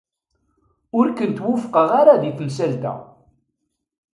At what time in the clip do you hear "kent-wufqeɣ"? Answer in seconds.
1.17-1.87